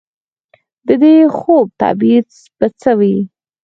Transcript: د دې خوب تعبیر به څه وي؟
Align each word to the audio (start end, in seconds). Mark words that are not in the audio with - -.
د 0.87 0.89
دې 1.01 1.15
خوب 1.37 1.65
تعبیر 1.79 2.23
به 2.57 2.67
څه 2.81 2.91
وي؟ 2.99 3.15